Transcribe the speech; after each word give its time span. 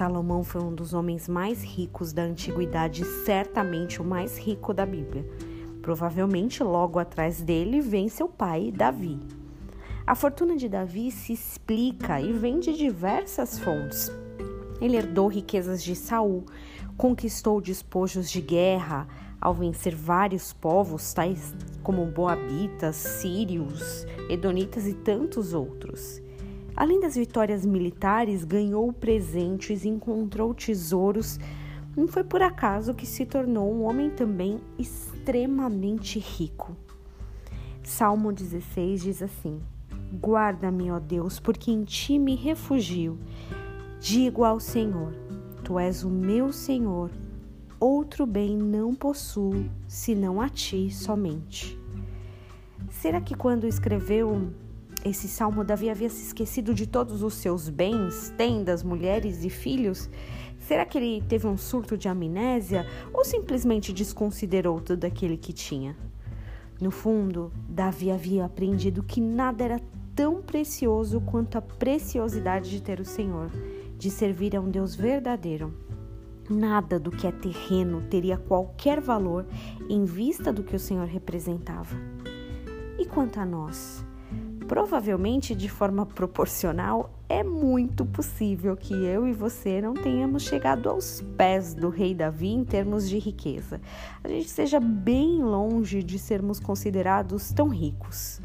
Salomão 0.00 0.42
foi 0.42 0.62
um 0.62 0.74
dos 0.74 0.94
homens 0.94 1.28
mais 1.28 1.62
ricos 1.62 2.10
da 2.10 2.22
antiguidade, 2.22 3.04
certamente 3.04 4.00
o 4.00 4.04
mais 4.04 4.38
rico 4.38 4.72
da 4.72 4.86
Bíblia. 4.86 5.28
Provavelmente 5.82 6.62
logo 6.62 6.98
atrás 6.98 7.42
dele 7.42 7.82
vem 7.82 8.08
seu 8.08 8.26
pai, 8.26 8.72
Davi. 8.74 9.20
A 10.06 10.14
fortuna 10.14 10.56
de 10.56 10.70
Davi 10.70 11.10
se 11.10 11.34
explica 11.34 12.18
e 12.18 12.32
vem 12.32 12.60
de 12.60 12.72
diversas 12.72 13.58
fontes. 13.58 14.10
Ele 14.80 14.96
herdou 14.96 15.28
riquezas 15.28 15.84
de 15.84 15.94
Saul, 15.94 16.46
conquistou 16.96 17.60
despojos 17.60 18.30
de 18.30 18.40
guerra 18.40 19.06
ao 19.38 19.52
vencer 19.52 19.94
vários 19.94 20.50
povos, 20.50 21.12
tais 21.12 21.54
como 21.82 22.06
Boabitas, 22.06 22.96
Sírios, 22.96 24.06
Edonitas 24.30 24.86
e 24.86 24.94
tantos 24.94 25.52
outros. 25.52 26.22
Além 26.80 26.98
das 26.98 27.14
vitórias 27.14 27.66
militares, 27.66 28.42
ganhou 28.42 28.90
presentes 28.90 29.84
encontrou 29.84 30.54
tesouros. 30.54 31.38
Não 31.94 32.08
foi 32.08 32.24
por 32.24 32.40
acaso 32.40 32.94
que 32.94 33.04
se 33.04 33.26
tornou 33.26 33.70
um 33.70 33.82
homem 33.82 34.08
também 34.08 34.58
extremamente 34.78 36.18
rico. 36.18 36.74
Salmo 37.82 38.32
16 38.32 39.02
diz 39.02 39.22
assim: 39.22 39.60
Guarda-me, 40.10 40.90
ó 40.90 40.98
Deus, 40.98 41.38
porque 41.38 41.70
em 41.70 41.84
ti 41.84 42.18
me 42.18 42.34
refugio. 42.34 43.18
Digo 44.00 44.42
ao 44.42 44.58
Senhor: 44.58 45.12
Tu 45.62 45.78
és 45.78 46.02
o 46.02 46.08
meu 46.08 46.50
Senhor. 46.50 47.10
Outro 47.78 48.24
bem 48.24 48.56
não 48.56 48.94
possuo, 48.94 49.66
senão 49.86 50.40
a 50.40 50.48
ti 50.48 50.90
somente. 50.90 51.78
Será 52.88 53.20
que 53.20 53.34
quando 53.34 53.66
escreveu 53.66 54.50
esse 55.04 55.28
salmo, 55.28 55.64
Davi 55.64 55.88
havia 55.88 56.10
se 56.10 56.22
esquecido 56.22 56.74
de 56.74 56.86
todos 56.86 57.22
os 57.22 57.34
seus 57.34 57.68
bens, 57.68 58.32
tendas, 58.36 58.82
mulheres 58.82 59.44
e 59.44 59.50
filhos? 59.50 60.10
Será 60.58 60.84
que 60.84 60.98
ele 60.98 61.24
teve 61.26 61.46
um 61.46 61.56
surto 61.56 61.96
de 61.96 62.06
amnésia 62.06 62.86
ou 63.12 63.24
simplesmente 63.24 63.92
desconsiderou 63.92 64.80
tudo 64.80 65.06
aquele 65.06 65.38
que 65.38 65.52
tinha? 65.52 65.96
No 66.80 66.90
fundo, 66.90 67.50
Davi 67.68 68.10
havia 68.10 68.44
aprendido 68.44 69.02
que 69.02 69.20
nada 69.20 69.64
era 69.64 69.80
tão 70.14 70.42
precioso 70.42 71.20
quanto 71.22 71.56
a 71.56 71.62
preciosidade 71.62 72.68
de 72.68 72.82
ter 72.82 73.00
o 73.00 73.04
Senhor, 73.04 73.50
de 73.96 74.10
servir 74.10 74.54
a 74.54 74.60
um 74.60 74.68
Deus 74.68 74.94
verdadeiro. 74.94 75.74
Nada 76.48 76.98
do 76.98 77.10
que 77.10 77.26
é 77.26 77.32
terreno 77.32 78.02
teria 78.10 78.36
qualquer 78.36 79.00
valor 79.00 79.46
em 79.88 80.04
vista 80.04 80.52
do 80.52 80.62
que 80.62 80.76
o 80.76 80.80
Senhor 80.80 81.06
representava. 81.06 81.96
E 82.98 83.06
quanto 83.06 83.40
a 83.40 83.46
nós? 83.46 84.04
Provavelmente 84.70 85.52
de 85.52 85.68
forma 85.68 86.06
proporcional, 86.06 87.10
é 87.28 87.42
muito 87.42 88.06
possível 88.06 88.76
que 88.76 88.94
eu 88.94 89.26
e 89.26 89.32
você 89.32 89.82
não 89.82 89.94
tenhamos 89.94 90.44
chegado 90.44 90.88
aos 90.88 91.20
pés 91.36 91.74
do 91.74 91.88
rei 91.88 92.14
Davi 92.14 92.50
em 92.50 92.64
termos 92.64 93.08
de 93.08 93.18
riqueza. 93.18 93.80
A 94.22 94.28
gente 94.28 94.48
seja 94.48 94.78
bem 94.78 95.42
longe 95.42 96.04
de 96.04 96.20
sermos 96.20 96.60
considerados 96.60 97.50
tão 97.52 97.68
ricos. 97.68 98.40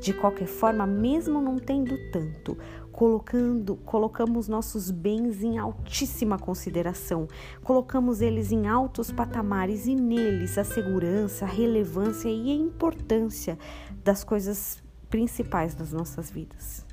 De 0.00 0.12
qualquer 0.12 0.48
forma, 0.48 0.84
mesmo 0.84 1.40
não 1.40 1.60
tendo 1.60 1.96
tanto, 2.10 2.58
colocando, 2.90 3.76
colocamos 3.76 4.48
nossos 4.48 4.90
bens 4.90 5.44
em 5.44 5.58
altíssima 5.58 6.40
consideração, 6.40 7.28
colocamos 7.62 8.20
eles 8.20 8.50
em 8.50 8.66
altos 8.66 9.12
patamares 9.12 9.86
e 9.86 9.94
neles 9.94 10.58
a 10.58 10.64
segurança, 10.64 11.44
a 11.44 11.48
relevância 11.48 12.28
e 12.28 12.50
a 12.50 12.54
importância 12.54 13.56
das 14.02 14.24
coisas 14.24 14.82
principais 15.08 15.74
das 15.74 15.92
nossas 15.92 16.30
vidas. 16.30 16.86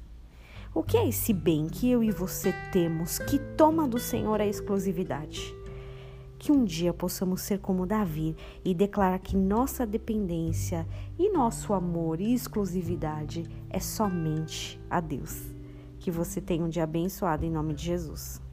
O 0.74 0.84
que 0.84 0.98
é 0.98 1.08
esse 1.08 1.32
bem 1.32 1.68
que 1.68 1.90
eu 1.90 2.04
e 2.04 2.12
você 2.12 2.54
temos 2.72 3.18
que 3.18 3.40
toma 3.40 3.88
do 3.88 3.98
Senhor 3.98 4.42
a 4.42 4.46
exclusividade? 4.46 5.56
Que 6.38 6.52
um 6.52 6.66
dia 6.66 6.94
possamos 6.94 7.42
ser 7.42 7.60
como 7.60 7.86
Davi 7.86 8.36
e 8.64 8.74
declarar 8.74 9.20
que 9.20 9.38
nossa 9.38 9.86
dependência 9.86 10.86
e 11.18 11.32
nosso 11.32 11.74
amor 11.74 12.20
e 12.20 12.34
exclusividade 12.34 13.44
é 13.70 13.80
somente 13.80 14.80
a 14.90 15.00
Deus. 15.00 15.44
Que 15.98 16.12
você 16.12 16.42
tenha 16.42 16.66
um 16.66 16.70
dia 16.70 16.84
abençoado 16.84 17.46
em 17.46 17.50
nome 17.50 17.74
de 17.74 17.86
Jesus. 17.86 18.45